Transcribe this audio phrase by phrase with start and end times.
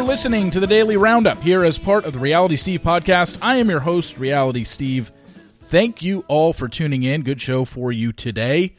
[0.00, 3.36] are listening to the Daily Roundup here as part of the Reality Steve podcast.
[3.42, 5.12] I am your host, Reality Steve.
[5.26, 7.20] Thank you all for tuning in.
[7.20, 8.76] Good show for you today.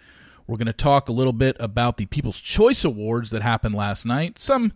[0.48, 4.04] We're going to talk a little bit about the People's Choice Awards that happened last
[4.04, 4.42] night.
[4.42, 4.74] Some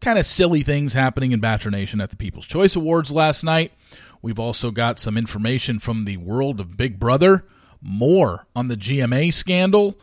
[0.00, 3.72] kind of silly things happening in Bachelor Nation at the People's Choice Awards last night.
[4.22, 7.44] We've also got some information from the world of Big Brother,
[7.80, 9.98] more on the GMA scandal.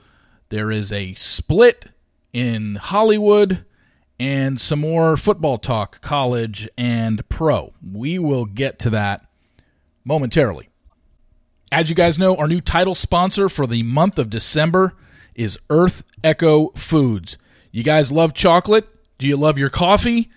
[0.49, 1.85] There is a split
[2.33, 3.63] in Hollywood
[4.19, 7.73] and some more football talk, college and pro.
[7.81, 9.25] We will get to that
[10.03, 10.69] momentarily.
[11.71, 14.93] As you guys know, our new title sponsor for the month of December
[15.35, 17.37] is Earth Echo Foods.
[17.71, 18.87] You guys love chocolate?
[19.19, 20.29] Do you love your coffee?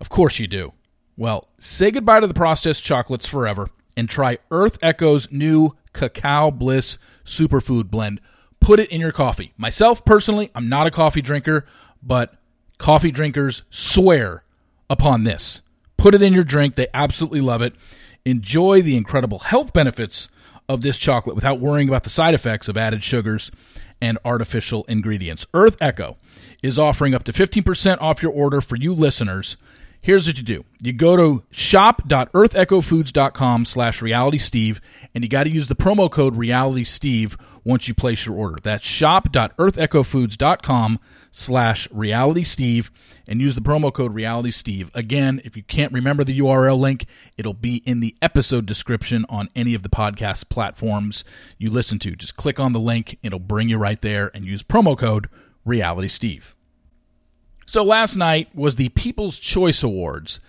[0.00, 0.72] Of course you do.
[1.16, 6.96] Well, say goodbye to the processed chocolates forever and try Earth Echo's new Cacao Bliss
[7.26, 8.20] Superfood Blend.
[8.60, 9.52] Put it in your coffee.
[9.56, 11.66] Myself, personally, I'm not a coffee drinker,
[12.02, 12.37] but
[12.78, 14.44] coffee drinkers swear
[14.88, 15.60] upon this.
[15.96, 16.76] Put it in your drink.
[16.76, 17.74] They absolutely love it.
[18.24, 20.28] Enjoy the incredible health benefits
[20.68, 23.50] of this chocolate without worrying about the side effects of added sugars
[24.00, 25.44] and artificial ingredients.
[25.54, 26.16] Earth Echo
[26.62, 29.56] is offering up to 15% off your order for you listeners.
[30.00, 30.64] Here's what you do.
[30.80, 34.78] You go to shop.earthechofoods.com slash realitysteve,
[35.14, 38.58] and you got to use the promo code realitysteve once you place your order.
[38.62, 42.90] That's shop.earthechofoods.com slash reality steve
[43.26, 47.06] and use the promo code reality steve Again, if you can't remember the URL link,
[47.36, 51.24] it'll be in the episode description on any of the podcast platforms
[51.56, 52.16] you listen to.
[52.16, 53.16] Just click on the link.
[53.22, 55.28] It'll bring you right there, and use promo code
[55.64, 56.54] reality steve
[57.66, 60.40] So last night was the People's Choice Awards.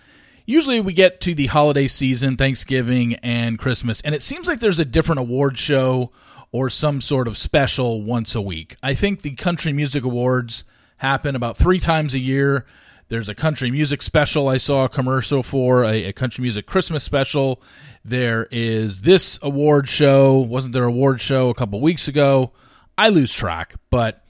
[0.45, 4.79] Usually we get to the holiday season, Thanksgiving and Christmas, and it seems like there's
[4.79, 6.11] a different award show
[6.51, 8.75] or some sort of special once a week.
[8.81, 10.63] I think the Country Music Awards
[10.97, 12.65] happen about three times a year.
[13.09, 17.03] There's a country music special I saw a commercial for, a, a country music Christmas
[17.03, 17.61] special.
[18.05, 20.37] There is this award show.
[20.37, 22.51] Wasn't there award show a couple weeks ago?
[22.97, 24.23] I lose track, but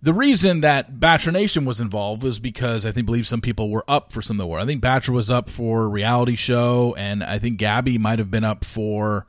[0.00, 3.84] the reason that Bachelor Nation was involved was because I think believe some people were
[3.88, 4.62] up for some of the award.
[4.62, 8.44] I think Bachelor was up for reality show, and I think Gabby might have been
[8.44, 9.26] up for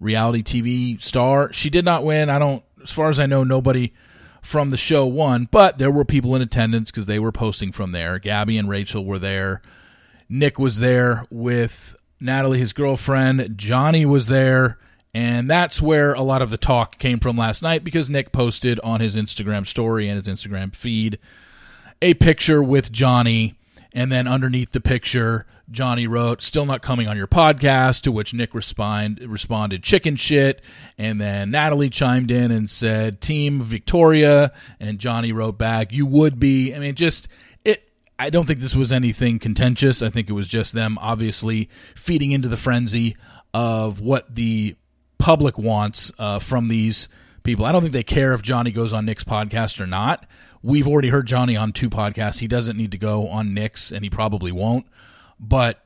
[0.00, 1.52] reality TV star.
[1.52, 2.30] She did not win.
[2.30, 3.92] I don't, as far as I know, nobody
[4.42, 7.92] from the show won, but there were people in attendance because they were posting from
[7.92, 8.18] there.
[8.18, 9.60] Gabby and Rachel were there.
[10.28, 13.54] Nick was there with Natalie, his girlfriend.
[13.56, 14.78] Johnny was there.
[15.12, 18.78] And that's where a lot of the talk came from last night because Nick posted
[18.80, 21.18] on his Instagram story and his Instagram feed
[22.02, 23.58] a picture with Johnny.
[23.96, 28.02] And then underneath the picture, Johnny wrote, Still not coming on your podcast.
[28.02, 30.60] To which Nick respond, responded, Chicken shit.
[30.98, 34.52] And then Natalie chimed in and said, Team Victoria.
[34.78, 36.74] And Johnny wrote back, You would be.
[36.74, 37.26] I mean, just.
[37.64, 37.88] it.
[38.18, 40.02] I don't think this was anything contentious.
[40.02, 43.16] I think it was just them obviously feeding into the frenzy
[43.54, 44.76] of what the
[45.16, 47.08] public wants uh, from these
[47.46, 47.64] people.
[47.64, 50.26] I don't think they care if Johnny goes on Nick's podcast or not.
[50.62, 52.40] We've already heard Johnny on two podcasts.
[52.40, 54.86] He doesn't need to go on Nick's, and he probably won't.
[55.38, 55.82] But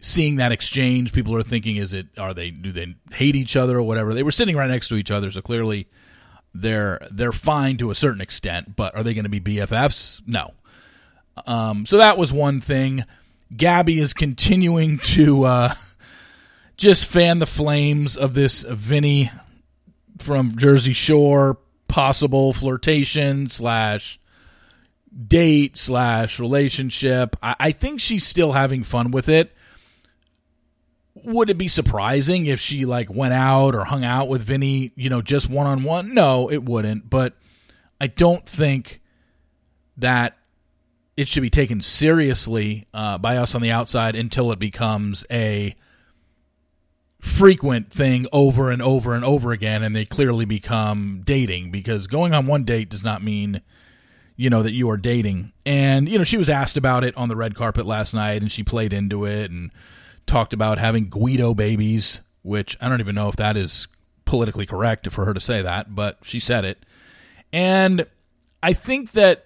[0.00, 3.78] seeing that exchange, people are thinking, is it are they do they hate each other
[3.78, 4.12] or whatever?
[4.12, 5.88] They were sitting right next to each other, so clearly
[6.52, 8.76] they're they're fine to a certain extent.
[8.76, 10.20] But are they going to be BFFs?
[10.26, 10.52] No.
[11.46, 13.04] Um, so that was one thing.
[13.56, 15.74] Gabby is continuing to uh,
[16.76, 19.30] just fan the flames of this Vinny
[20.18, 24.18] from Jersey Shore possible flirtation slash
[25.26, 27.36] date slash relationship.
[27.42, 29.52] I, I, think she's still having fun with it.
[31.14, 35.08] Would it be surprising if she like went out or hung out with Vinny, you
[35.08, 36.12] know, just one on one?
[36.12, 37.08] No, it wouldn't.
[37.08, 37.34] But
[38.00, 39.00] I don't think
[39.96, 40.36] that
[41.16, 45.74] it should be taken seriously uh, by us on the outside until it becomes a
[47.20, 52.34] frequent thing over and over and over again and they clearly become dating because going
[52.34, 53.60] on one date does not mean
[54.36, 55.52] you know that you are dating.
[55.64, 58.52] And you know she was asked about it on the red carpet last night and
[58.52, 59.70] she played into it and
[60.26, 63.86] talked about having guido babies which i don't even know if that is
[64.24, 66.84] politically correct for her to say that but she said it.
[67.52, 68.06] And
[68.62, 69.45] i think that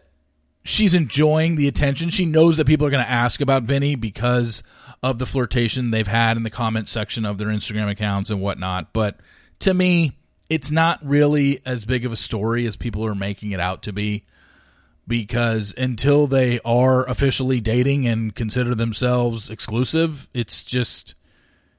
[0.65, 4.63] she's enjoying the attention she knows that people are going to ask about vinny because
[5.03, 8.93] of the flirtation they've had in the comment section of their Instagram accounts and whatnot.
[8.93, 9.19] But
[9.61, 10.19] to me,
[10.49, 13.93] it's not really as big of a story as people are making it out to
[13.93, 14.25] be
[15.07, 21.15] because until they are officially dating and consider themselves exclusive, it's just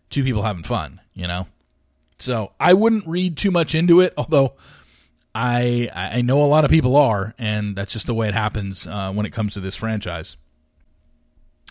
[0.10, 1.48] two people having fun, you know?
[2.20, 4.54] So I wouldn't read too much into it, although
[5.34, 8.88] I I know a lot of people are, and that's just the way it happens
[8.88, 10.38] uh, when it comes to this franchise.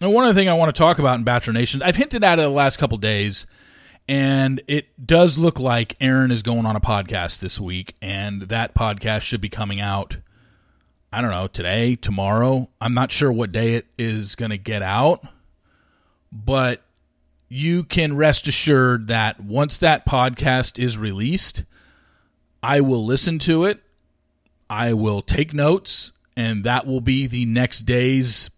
[0.00, 2.38] And one other thing I want to talk about in Bachelor Nation, I've hinted at
[2.38, 3.46] it the last couple days,
[4.08, 8.74] and it does look like Aaron is going on a podcast this week, and that
[8.74, 10.16] podcast should be coming out.
[11.12, 12.70] I don't know today, tomorrow.
[12.80, 15.26] I'm not sure what day it is going to get out,
[16.32, 16.82] but
[17.48, 21.64] you can rest assured that once that podcast is released,
[22.62, 23.82] I will listen to it.
[24.68, 28.50] I will take notes, and that will be the next day's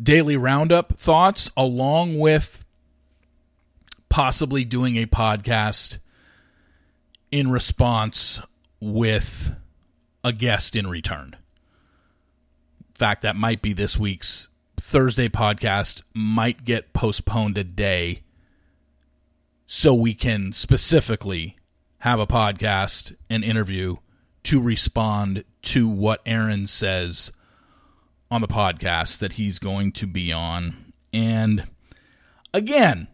[0.00, 2.64] daily roundup thoughts, along with
[4.08, 5.98] possibly doing a podcast
[7.30, 8.40] in response
[8.80, 9.54] with
[10.22, 11.36] a guest in return.
[12.80, 18.22] In fact, that might be this week's Thursday podcast, might get postponed a day
[19.66, 21.56] so we can specifically
[22.04, 23.96] have a podcast and interview
[24.42, 27.32] to respond to what Aaron says
[28.30, 30.92] on the podcast that he's going to be on.
[31.14, 31.66] And
[32.52, 33.08] again,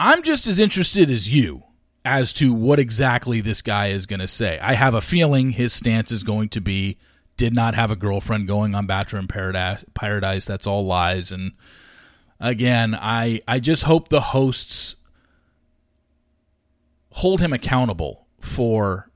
[0.00, 1.62] I'm just as interested as you
[2.04, 4.58] as to what exactly this guy is going to say.
[4.58, 6.98] I have a feeling his stance is going to be
[7.36, 9.84] did not have a girlfriend going on Bachelor in Paradise.
[9.94, 11.30] Paradise that's all lies.
[11.30, 11.52] And
[12.40, 14.96] again, I I just hope the hosts
[17.10, 18.23] hold him accountable
[18.54, 19.10] for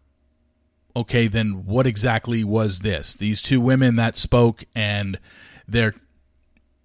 [0.96, 3.14] okay, then what exactly was this?
[3.14, 5.18] These two women that spoke and
[5.68, 5.94] their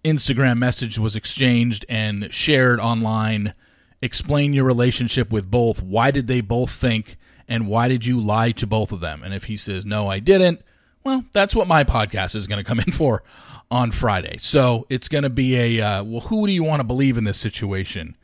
[0.06, 3.56] Instagram message was exchanged and shared online.
[4.02, 5.82] Explain your relationship with both.
[5.82, 7.18] Why did they both think
[7.48, 9.24] and why did you lie to both of them?
[9.24, 10.62] And if he says, no, I didn't,
[11.04, 13.24] well, that's what my podcast is going to come in for
[13.72, 14.38] on Friday.
[14.40, 17.24] So it's going to be a, uh, well, who do you want to believe in
[17.24, 18.16] this situation?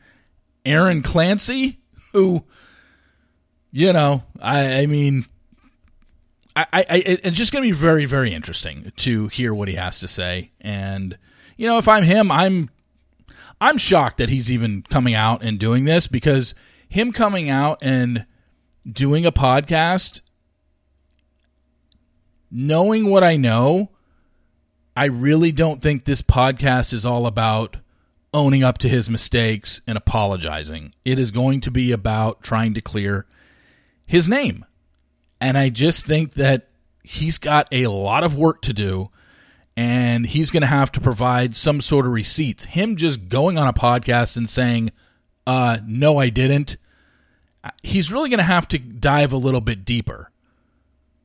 [0.64, 1.80] Aaron Clancy,
[2.12, 2.44] who,
[3.72, 5.26] you know, I, I mean,
[6.56, 9.98] I, I, it's just going to be very, very interesting to hear what he has
[10.00, 10.50] to say.
[10.60, 11.16] And
[11.56, 12.70] you know, if I'm him, I'm,
[13.60, 16.54] I'm shocked that he's even coming out and doing this because
[16.88, 18.24] him coming out and
[18.90, 20.22] doing a podcast,
[22.50, 23.90] knowing what I know,
[24.96, 27.76] I really don't think this podcast is all about
[28.32, 30.94] owning up to his mistakes and apologizing.
[31.04, 33.26] It is going to be about trying to clear
[34.10, 34.64] his name.
[35.40, 36.66] And I just think that
[37.04, 39.08] he's got a lot of work to do
[39.76, 42.64] and he's going to have to provide some sort of receipts.
[42.64, 44.90] Him just going on a podcast and saying,
[45.46, 46.76] uh, no, I didn't,
[47.84, 50.32] he's really going to have to dive a little bit deeper.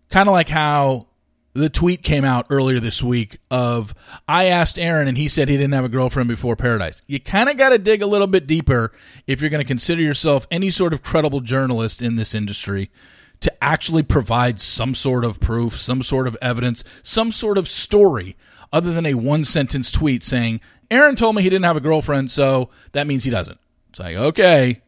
[0.09, 1.07] Kind of like how
[1.55, 3.95] the tweet came out earlier this week of
[4.27, 7.01] I asked Aaron and he said he didn't have a girlfriend before Paradise.
[7.07, 8.91] You kind of got to dig a little bit deeper
[9.25, 12.91] if you're going to consider yourself any sort of credible journalist in this industry
[13.39, 18.35] to actually provide some sort of proof, some sort of evidence, some sort of story
[18.73, 20.59] other than a one sentence tweet saying,
[20.91, 23.59] Aaron told me he didn't have a girlfriend, so that means he doesn't.
[23.91, 24.81] It's like, okay,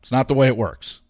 [0.00, 1.00] it's not the way it works.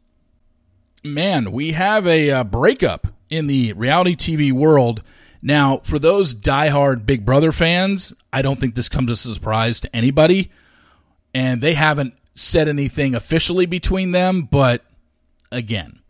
[1.05, 5.03] Man, we have a uh, breakup in the reality TV world.
[5.41, 9.81] Now, for those diehard Big Brother fans, I don't think this comes as a surprise
[9.81, 10.51] to anybody.
[11.35, 14.85] And they haven't said anything officially between them, but
[15.51, 16.01] again,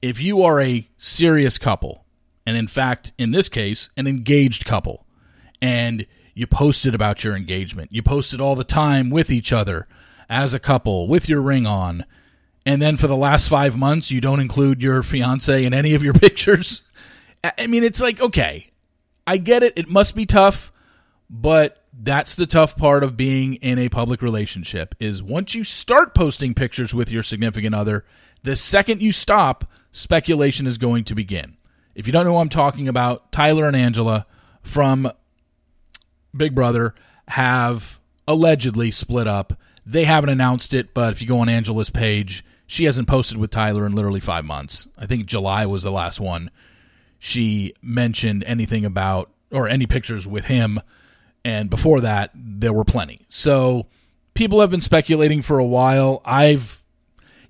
[0.00, 2.04] if you are a serious couple,
[2.46, 5.06] and in fact, in this case, an engaged couple,
[5.60, 9.86] and you posted about your engagement, you posted all the time with each other
[10.28, 12.04] as a couple with your ring on,
[12.64, 16.02] and then for the last five months, you don't include your fiance in any of
[16.02, 16.82] your pictures.
[17.58, 18.68] I mean, it's like, okay,
[19.26, 19.72] I get it.
[19.76, 20.72] It must be tough,
[21.28, 26.14] but that's the tough part of being in a public relationship is once you start
[26.14, 28.04] posting pictures with your significant other,
[28.42, 31.56] the second you stop, speculation is going to begin.
[31.94, 34.26] If you don't know who I'm talking about, Tyler and Angela
[34.62, 35.10] from
[36.34, 36.94] Big Brother
[37.28, 39.52] have allegedly split up.
[39.84, 43.50] They haven't announced it, but if you go on Angela's page, she hasn't posted with
[43.50, 44.88] Tyler in literally five months.
[44.96, 46.50] I think July was the last one
[47.18, 50.80] she mentioned anything about or any pictures with him.
[51.44, 53.26] And before that, there were plenty.
[53.28, 53.88] So
[54.32, 56.22] people have been speculating for a while.
[56.24, 56.82] I've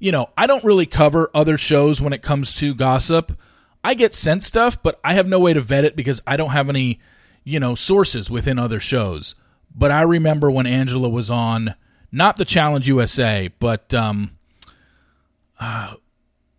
[0.01, 3.39] you know, I don't really cover other shows when it comes to gossip.
[3.85, 6.51] I get sent stuff, but I have no way to vet it because I don't
[6.51, 6.99] have any,
[7.45, 9.37] you know, sources within other shows.
[9.73, 11.77] But I remember when Angela was on,
[12.11, 14.33] not the Challenge USA, but um,
[15.63, 15.95] uh,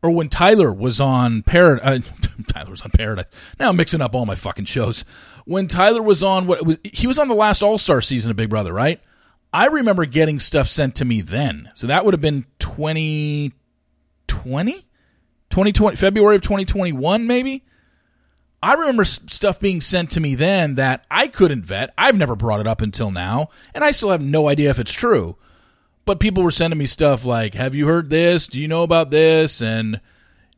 [0.01, 1.85] or when Tyler was on Paradise.
[1.85, 1.99] Uh,
[2.47, 3.25] Tyler was on Paradise.
[3.59, 5.03] Now I'm mixing up all my fucking shows.
[5.45, 8.37] When Tyler was on, what was he was on the last All Star season of
[8.37, 9.01] Big Brother, right?
[9.51, 11.69] I remember getting stuff sent to me then.
[11.75, 13.51] So that would have been 2020?
[15.49, 17.63] 2020 February of 2021 maybe?
[18.63, 21.93] I remember stuff being sent to me then that I couldn't vet.
[21.97, 24.93] I've never brought it up until now, and I still have no idea if it's
[24.93, 25.35] true.
[26.05, 28.47] But people were sending me stuff like, "Have you heard this?
[28.47, 30.01] Do you know about this?" and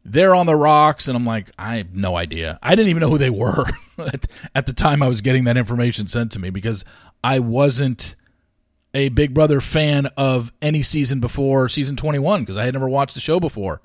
[0.05, 3.09] they're on the rocks and i'm like i have no idea i didn't even know
[3.09, 3.65] who they were
[4.55, 6.85] at the time i was getting that information sent to me because
[7.23, 8.15] i wasn't
[8.93, 13.15] a big brother fan of any season before season 21 because i had never watched
[13.15, 13.81] the show before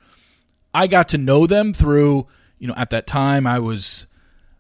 [0.75, 2.27] i got to know them through
[2.59, 4.07] you know at that time i was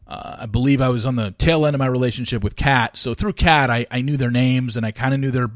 [0.08, 3.12] uh, i believe i was on the tail end of my relationship with kat so
[3.12, 5.50] through kat i, I knew their names and i kind of knew their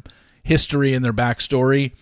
[0.45, 1.93] history and their backstory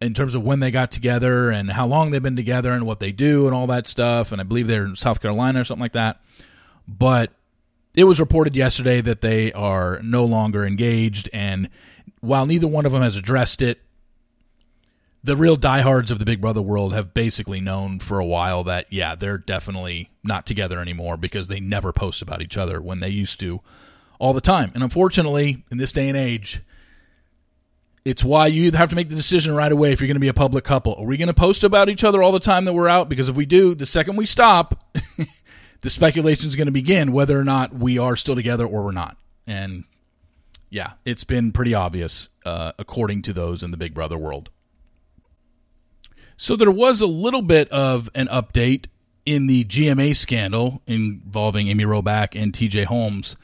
[0.00, 3.00] in terms of when they got together and how long they've been together and what
[3.00, 4.30] they do and all that stuff.
[4.30, 6.20] And I believe they're in South Carolina or something like that.
[6.86, 7.32] But
[7.96, 11.28] it was reported yesterday that they are no longer engaged.
[11.32, 11.68] And
[12.20, 13.80] while neither one of them has addressed it,
[15.24, 18.86] the real diehards of the Big Brother world have basically known for a while that,
[18.90, 23.08] yeah, they're definitely not together anymore because they never post about each other when they
[23.08, 23.60] used to
[24.20, 24.70] all the time.
[24.74, 26.60] And unfortunately, in this day and age,
[28.08, 30.28] it's why you have to make the decision right away if you're going to be
[30.28, 30.94] a public couple.
[30.94, 33.10] Are we going to post about each other all the time that we're out?
[33.10, 34.82] Because if we do, the second we stop,
[35.82, 38.92] the speculation is going to begin whether or not we are still together or we're
[38.92, 39.18] not.
[39.46, 39.84] And
[40.70, 44.48] yeah, it's been pretty obvious uh, according to those in the Big Brother world.
[46.38, 48.86] So there was a little bit of an update
[49.26, 53.36] in the GMA scandal involving Amy Robach and TJ Holmes.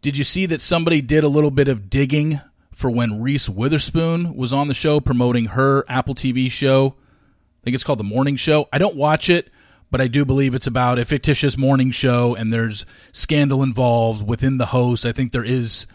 [0.00, 2.40] Did you see that somebody did a little bit of digging
[2.76, 6.88] for when Reese Witherspoon was on the show promoting her Apple TV show.
[6.88, 8.68] I think it's called The Morning Show.
[8.70, 9.48] I don't watch it,
[9.90, 14.58] but I do believe it's about a fictitious morning show and there's scandal involved within
[14.58, 15.06] the host.
[15.06, 15.86] I think there is.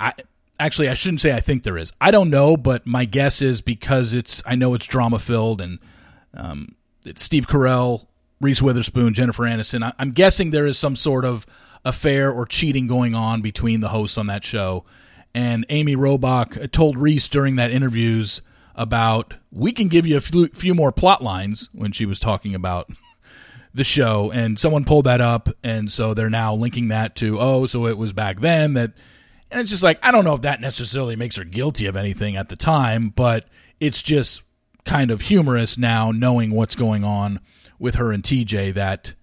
[0.00, 0.14] I
[0.58, 1.92] actually I shouldn't say I think there is.
[2.00, 5.78] I don't know, but my guess is because it's I know it's drama filled and
[6.32, 8.06] um, it's Steve Carell,
[8.40, 9.82] Reese Witherspoon, Jennifer Aniston.
[9.82, 11.44] I, I'm guessing there is some sort of
[11.84, 14.86] affair or cheating going on between the hosts on that show
[15.34, 18.42] and Amy Robach told Reese during that interviews
[18.74, 22.54] about we can give you a few, few more plot lines when she was talking
[22.54, 22.90] about
[23.74, 27.66] the show and someone pulled that up and so they're now linking that to oh
[27.66, 28.92] so it was back then that
[29.50, 32.36] and it's just like I don't know if that necessarily makes her guilty of anything
[32.36, 33.46] at the time but
[33.78, 34.42] it's just
[34.84, 37.38] kind of humorous now knowing what's going on
[37.78, 39.14] with her and TJ that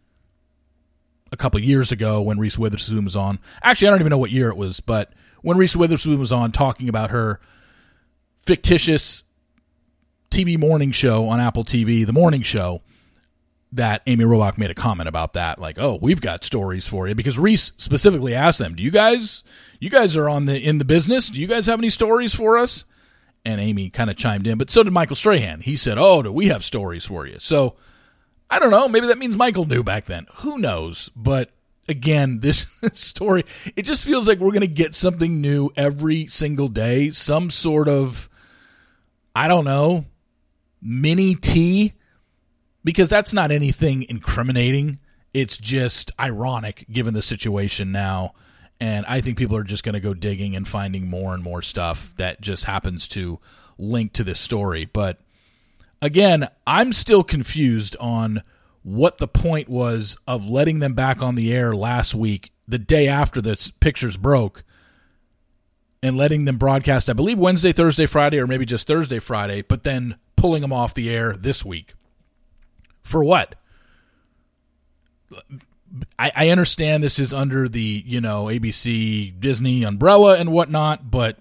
[1.32, 3.40] a couple years ago when Reese Witherspoon was on.
[3.62, 6.52] Actually I don't even know what year it was but when Reese Witherspoon was on
[6.52, 7.40] talking about her
[8.40, 9.24] fictitious
[10.32, 12.82] TV morning show on Apple TV, The Morning Show,
[13.72, 17.16] that Amy Robach made a comment about that, like, "Oh, we've got stories for you,"
[17.16, 19.44] because Reese specifically asked them, "Do you guys,
[19.80, 21.30] you guys are on the in the business?
[21.30, 22.86] Do you guys have any stories for us?"
[23.46, 25.62] And Amy kind of chimed in, but so did Michael Strahan.
[25.62, 27.76] He said, "Oh, do we have stories for you?" So
[28.50, 28.88] I don't know.
[28.88, 30.28] Maybe that means Michael knew back then.
[30.36, 31.10] Who knows?
[31.16, 31.52] But
[31.88, 36.68] again, this story, it just feels like we're going to get something new every single
[36.68, 37.12] day.
[37.12, 38.30] Some sort of,
[39.36, 40.06] I don't know,
[40.82, 41.94] mini T,
[42.84, 45.00] because that's not anything incriminating.
[45.34, 48.34] It's just ironic given the situation now.
[48.80, 51.62] And I think people are just going to go digging and finding more and more
[51.62, 53.40] stuff that just happens to
[53.78, 54.86] link to this story.
[54.86, 55.20] But
[56.02, 58.44] again, I'm still confused on
[58.88, 63.06] what the point was of letting them back on the air last week, the day
[63.06, 64.64] after the pictures broke,
[66.02, 69.84] and letting them broadcast, I believe, Wednesday, Thursday, Friday, or maybe just Thursday, Friday, but
[69.84, 71.96] then pulling them off the air this week.
[73.04, 73.56] For what?
[76.18, 81.40] I, I understand this is under the, you know, ABC, Disney umbrella and whatnot, but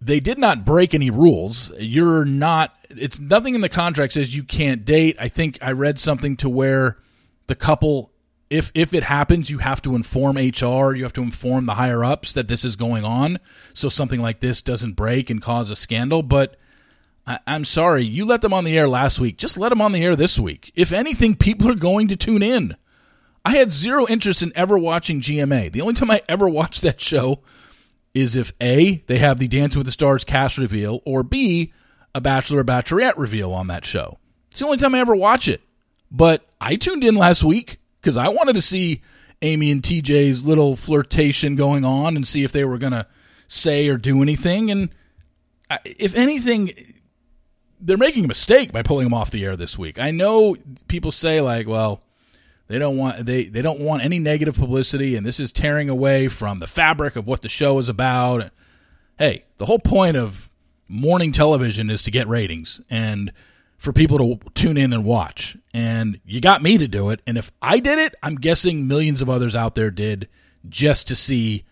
[0.00, 1.70] they did not break any rules.
[1.78, 5.16] You're not it's nothing in the contract says you can't date.
[5.18, 6.98] I think I read something to where
[7.46, 8.12] the couple
[8.48, 12.04] if if it happens, you have to inform HR, you have to inform the higher
[12.04, 13.38] ups that this is going on,
[13.74, 16.22] so something like this doesn't break and cause a scandal.
[16.22, 16.56] But
[17.26, 19.36] I, am sorry, you let them on the air last week.
[19.36, 20.70] Just let them on the air this week.
[20.76, 22.76] If anything, people are going to tune in.
[23.44, 25.72] I had zero interest in ever watching GMA.
[25.72, 27.40] The only time I ever watched that show
[28.16, 31.72] is if A, they have the Dancing with the Stars cast reveal, or B,
[32.14, 34.18] a Bachelor or Bachelorette reveal on that show.
[34.50, 35.60] It's the only time I ever watch it.
[36.10, 39.02] But I tuned in last week because I wanted to see
[39.42, 43.06] Amy and TJ's little flirtation going on and see if they were going to
[43.48, 44.70] say or do anything.
[44.70, 44.88] And
[45.84, 46.94] if anything,
[47.80, 49.98] they're making a mistake by pulling them off the air this week.
[49.98, 50.56] I know
[50.88, 52.02] people say like, well,
[52.68, 56.28] they don't want they they don't want any negative publicity, and this is tearing away
[56.28, 58.50] from the fabric of what the show is about.
[59.18, 60.50] Hey, the whole point of
[60.88, 63.32] morning television is to get ratings, and
[63.78, 65.56] for people to tune in and watch.
[65.72, 67.20] And you got me to do it.
[67.26, 70.28] And if I did it, I'm guessing millions of others out there did
[70.68, 71.64] just to see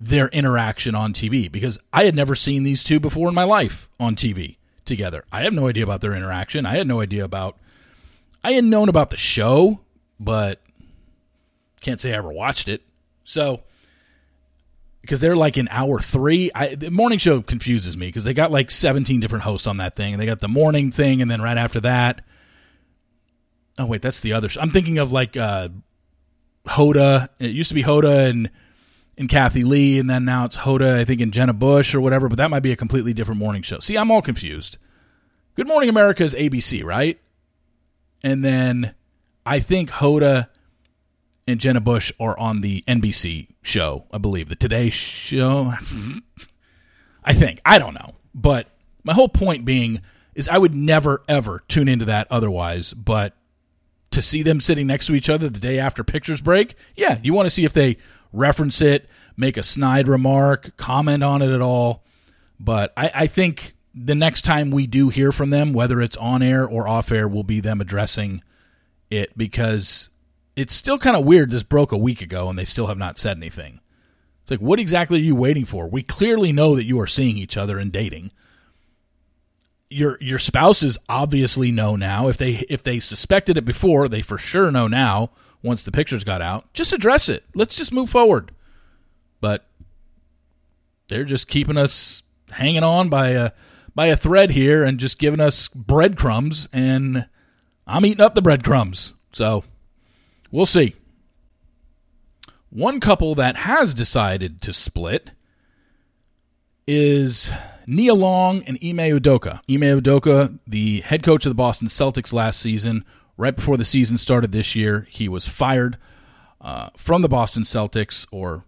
[0.00, 3.88] their interaction on TV because I had never seen these two before in my life
[4.00, 5.24] on TV together.
[5.30, 6.66] I have no idea about their interaction.
[6.66, 7.58] I had no idea about
[8.44, 9.80] I had known about the show,
[10.24, 10.60] but
[11.80, 12.82] can't say I ever watched it.
[13.24, 13.62] So
[15.02, 16.50] because they're like in hour three.
[16.54, 19.96] I, the morning show confuses me because they got like 17 different hosts on that
[19.96, 20.14] thing.
[20.14, 22.24] And they got the morning thing, and then right after that.
[23.78, 24.48] Oh, wait, that's the other.
[24.48, 25.68] Sh- I'm thinking of like uh,
[26.66, 27.28] Hoda.
[27.38, 28.48] It used to be Hoda and,
[29.18, 32.28] and Kathie Lee, and then now it's Hoda, I think, and Jenna Bush or whatever,
[32.28, 33.80] but that might be a completely different morning show.
[33.80, 34.78] See, I'm all confused.
[35.54, 37.20] Good Morning America is ABC, right?
[38.22, 38.94] And then
[39.44, 40.48] I think Hoda
[41.46, 45.74] and Jenna Bush are on the NBC show, I believe, the Today Show.
[47.24, 47.60] I think.
[47.64, 48.14] I don't know.
[48.34, 48.68] But
[49.04, 50.00] my whole point being
[50.34, 52.92] is I would never, ever tune into that otherwise.
[52.92, 53.34] But
[54.12, 57.32] to see them sitting next to each other the day after pictures break, yeah, you
[57.32, 57.98] want to see if they
[58.32, 62.04] reference it, make a snide remark, comment on it at all.
[62.58, 66.42] But I, I think the next time we do hear from them, whether it's on
[66.42, 68.42] air or off air, will be them addressing
[69.12, 70.10] it because
[70.56, 71.50] it's still kind of weird.
[71.50, 73.80] This broke a week ago, and they still have not said anything.
[74.42, 75.86] It's like, what exactly are you waiting for?
[75.86, 78.32] We clearly know that you are seeing each other and dating.
[79.88, 82.28] Your your spouses obviously know now.
[82.28, 85.30] If they if they suspected it before, they for sure know now.
[85.62, 87.44] Once the pictures got out, just address it.
[87.54, 88.50] Let's just move forward.
[89.40, 89.64] But
[91.08, 93.52] they're just keeping us hanging on by a
[93.94, 97.26] by a thread here and just giving us breadcrumbs, and
[97.92, 99.12] I'm eating up the breadcrumbs.
[99.32, 99.64] So
[100.52, 100.94] We'll see.
[102.68, 105.30] One couple that has decided to split
[106.86, 107.50] is
[107.86, 109.60] Nia Long and Ime Udoka.
[109.68, 113.04] Ime Udoka, the head coach of the Boston Celtics last season,
[113.38, 115.96] right before the season started this year, he was fired
[116.60, 118.64] uh, from the Boston Celtics or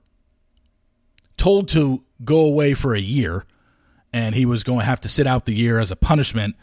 [1.37, 3.45] told to go away for a year,
[4.11, 6.57] and he was going to have to sit out the year as a punishment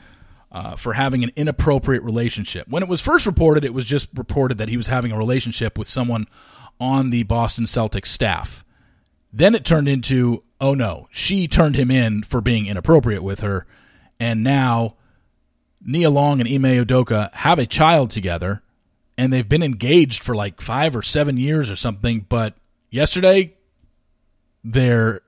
[0.51, 2.67] uh, for having an inappropriate relationship.
[2.67, 5.77] When it was first reported, it was just reported that he was having a relationship
[5.77, 6.27] with someone
[6.79, 8.65] on the Boston Celtics staff.
[9.31, 13.65] Then it turned into, oh no, she turned him in for being inappropriate with her.
[14.19, 14.97] And now
[15.79, 18.61] Nia Long and Ime Udoka have a child together,
[19.17, 22.25] and they've been engaged for like five or seven years or something.
[22.27, 22.55] But
[22.89, 23.55] yesterday,
[24.63, 25.21] their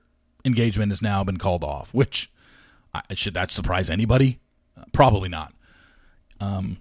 [0.44, 2.30] engagement has now been called off, which
[3.14, 4.38] should that surprise anybody?
[4.92, 5.52] Probably not.
[6.40, 6.78] Um,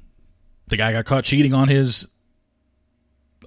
[0.67, 2.07] the guy got caught cheating on his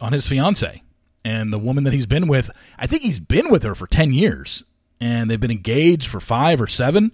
[0.00, 0.82] on his fiance,
[1.24, 2.50] and the woman that he's been with.
[2.78, 4.64] I think he's been with her for ten years,
[5.00, 7.12] and they've been engaged for five or seven.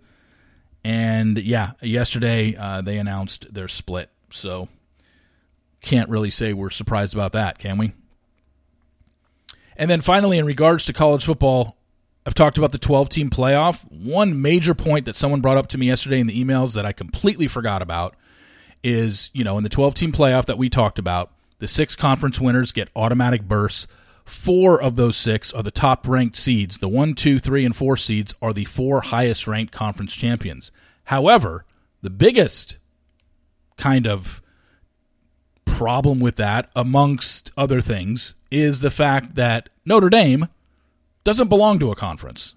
[0.84, 4.10] And yeah, yesterday uh, they announced their split.
[4.30, 4.68] So
[5.80, 7.92] can't really say we're surprised about that, can we?
[9.76, 11.76] And then finally, in regards to college football,
[12.24, 13.84] I've talked about the 12 team playoff.
[13.90, 16.92] One major point that someone brought up to me yesterday in the emails that I
[16.92, 18.14] completely forgot about
[18.84, 22.40] is, you know, in the 12 team playoff that we talked about, the six conference
[22.40, 23.86] winners get automatic berths.
[24.24, 26.78] Four of those six are the top ranked seeds.
[26.78, 30.70] The one, two, three, and four seeds are the four highest ranked conference champions.
[31.04, 31.64] However,
[32.02, 32.78] the biggest
[33.76, 34.40] kind of
[35.64, 40.48] problem with that, amongst other things, is the fact that Notre Dame
[41.24, 42.54] doesn't belong to a conference.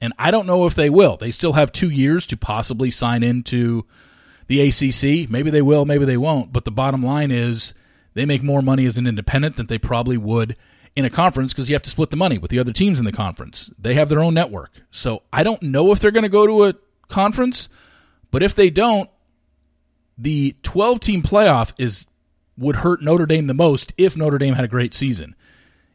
[0.00, 1.16] And I don't know if they will.
[1.16, 3.84] They still have two years to possibly sign into
[4.46, 5.28] the ACC.
[5.28, 6.52] Maybe they will, maybe they won't.
[6.52, 7.74] But the bottom line is
[8.14, 10.56] they make more money as an independent than they probably would
[10.96, 13.04] in a conference because you have to split the money with the other teams in
[13.04, 13.70] the conference.
[13.78, 14.70] They have their own network.
[14.90, 16.74] So I don't know if they're going to go to a
[17.08, 17.68] conference,
[18.30, 19.10] but if they don't,
[20.16, 22.06] the 12 team playoff is
[22.56, 25.36] would hurt Notre Dame the most if Notre Dame had a great season.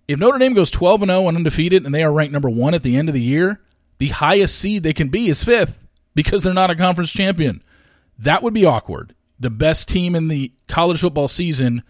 [0.08, 2.74] If Notre Dame goes 12 and 0 and undefeated and they are ranked number 1
[2.74, 3.62] at the end of the year,
[4.00, 5.76] the highest seed they can be is 5th
[6.14, 7.64] because they're not a conference champion.
[8.20, 9.16] That would be awkward.
[9.40, 11.84] The best team in the college football season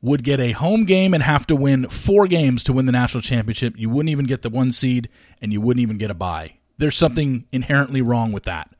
[0.00, 3.22] would get a home game and have to win 4 games to win the national
[3.22, 3.74] championship.
[3.76, 5.08] You wouldn't even get the 1 seed
[5.40, 6.54] and you wouldn't even get a bye.
[6.78, 8.70] There's something inherently wrong with that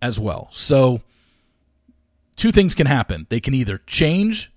[0.00, 0.48] as well.
[0.50, 1.02] So
[2.36, 3.26] two things can happen.
[3.28, 4.51] They can either change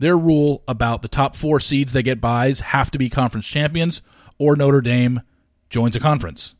[0.00, 4.02] their rule about the top four seeds they get byes have to be conference champions,
[4.38, 5.20] or Notre Dame
[5.68, 6.54] joins a conference.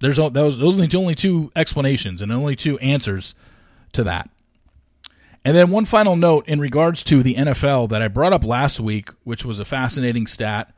[0.00, 3.34] There's those those are the only two explanations and only two answers
[3.92, 4.30] to that.
[5.44, 8.80] And then one final note in regards to the NFL that I brought up last
[8.80, 10.72] week, which was a fascinating stat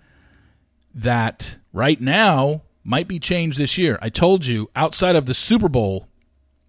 [0.94, 3.98] that right now might be changed this year.
[4.02, 6.08] I told you outside of the Super Bowl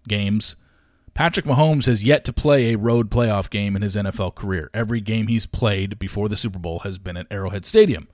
[0.06, 0.54] games,
[1.14, 4.68] Patrick Mahomes has yet to play a road playoff game in his NFL career.
[4.74, 8.08] Every game he's played before the Super Bowl has been at Arrowhead Stadium.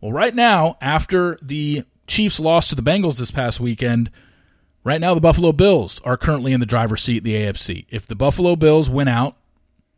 [0.00, 4.10] Well, right now, after the Chiefs lost to the Bengals this past weekend,
[4.82, 7.84] right now the Buffalo Bills are currently in the driver's seat the AFC.
[7.90, 9.36] If the Buffalo Bills win out,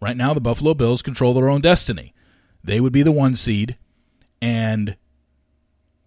[0.01, 2.15] right now the Buffalo Bills control their own destiny.
[2.65, 3.77] They would be the one seed,
[4.43, 4.97] and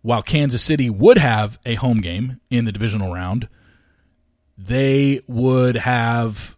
[0.02, 3.48] while Kansas City would have a home game in the divisional round,
[4.58, 6.58] they would have,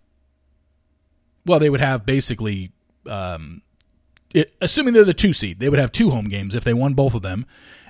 [1.46, 2.72] well, they would have basically,
[3.06, 3.62] um,
[4.34, 6.94] it, assuming they're the two seed, they would have two home games if they won
[6.94, 7.46] both of them.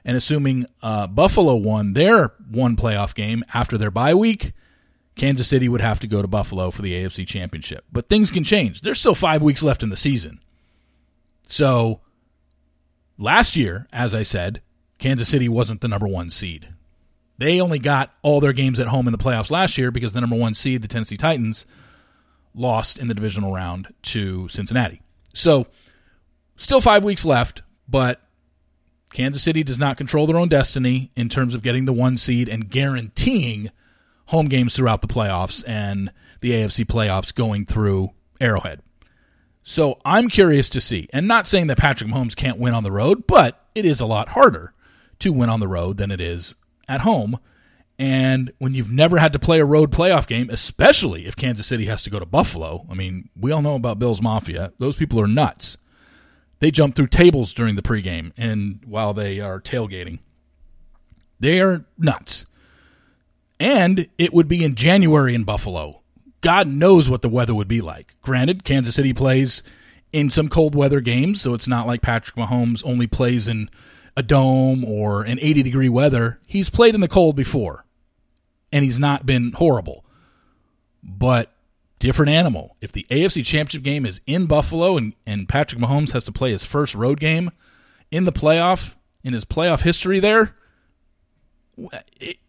[0.06, 4.54] And assuming uh, Buffalo won their one playoff game after their bye week,
[5.16, 7.84] Kansas City would have to go to Buffalo for the AFC Championship.
[7.92, 8.82] But things can change.
[8.82, 10.40] There's still five weeks left in the season.
[11.46, 12.00] So
[13.18, 14.62] last year, as I said,
[14.98, 16.70] Kansas City wasn't the number one seed.
[17.40, 20.20] They only got all their games at home in the playoffs last year because the
[20.20, 21.66] number one seed, the Tennessee Titans,
[22.54, 25.02] lost in the divisional round to Cincinnati.
[25.34, 25.68] So,
[26.58, 28.22] still five weeks left, but
[29.14, 32.50] Kansas City does not control their own destiny in terms of getting the one seed
[32.50, 33.72] and guaranteeing
[34.26, 38.10] home games throughout the playoffs and the AFC playoffs going through
[38.42, 38.82] Arrowhead.
[39.64, 42.92] So I'm curious to see, and not saying that Patrick Mahomes can't win on the
[42.92, 44.74] road, but it is a lot harder
[45.20, 46.56] to win on the road than it is
[46.90, 47.40] at home.
[47.98, 51.86] And when you've never had to play a road playoff game, especially if Kansas City
[51.86, 54.72] has to go to Buffalo, I mean, we all know about Bills Mafia.
[54.80, 55.78] Those people are nuts.
[56.60, 60.20] They jump through tables during the pregame and while they are tailgating.
[61.40, 62.46] They are nuts.
[63.60, 66.02] And it would be in January in Buffalo.
[66.42, 68.16] God knows what the weather would be like.
[68.22, 69.62] Granted, Kansas City plays
[70.14, 73.70] in some cold weather games, so it's not like Patrick Mahomes only plays in
[74.20, 77.86] a dome or an 80 degree weather, he's played in the cold before
[78.70, 80.04] and he's not been horrible.
[81.02, 81.54] But
[82.00, 82.76] different animal.
[82.82, 86.52] If the AFC Championship game is in Buffalo and, and Patrick Mahomes has to play
[86.52, 87.50] his first road game
[88.12, 90.54] in the playoff, in his playoff history there,
[92.20, 92.40] it,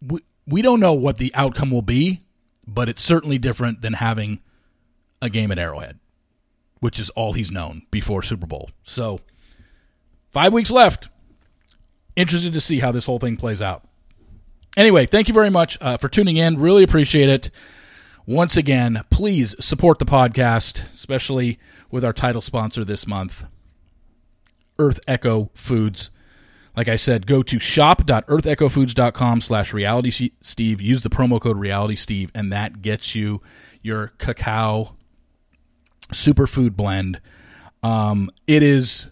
[0.00, 2.22] we, we don't know what the outcome will be,
[2.66, 4.40] but it's certainly different than having
[5.20, 5.98] a game at Arrowhead,
[6.80, 8.70] which is all he's known before Super Bowl.
[8.84, 9.20] So
[10.34, 11.10] Five weeks left.
[12.16, 13.86] Interested to see how this whole thing plays out.
[14.76, 16.58] Anyway, thank you very much uh, for tuning in.
[16.58, 17.50] Really appreciate it.
[18.26, 21.60] Once again, please support the podcast, especially
[21.92, 23.44] with our title sponsor this month,
[24.76, 26.10] Earth Echo Foods.
[26.76, 30.80] Like I said, go to shop.earthechofoods.com slash reality steve.
[30.80, 33.40] Use the promo code reality steve, and that gets you
[33.82, 34.96] your cacao
[36.12, 37.20] superfood blend.
[37.84, 39.10] Um, it is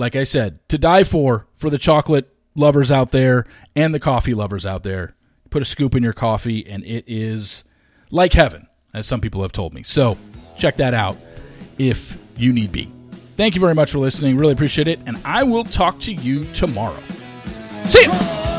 [0.00, 4.34] like I said, to die for for the chocolate lovers out there and the coffee
[4.34, 5.14] lovers out there.
[5.50, 7.64] Put a scoop in your coffee, and it is
[8.10, 9.82] like heaven, as some people have told me.
[9.82, 10.16] So
[10.56, 11.16] check that out
[11.78, 12.90] if you need be.
[13.36, 14.36] Thank you very much for listening.
[14.36, 17.02] Really appreciate it, and I will talk to you tomorrow.
[17.86, 18.49] See you.